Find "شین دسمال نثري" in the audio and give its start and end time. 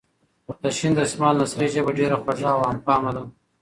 0.77-1.67